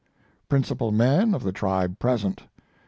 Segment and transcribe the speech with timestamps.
[0.49, 2.41] Principal men of the tribe present.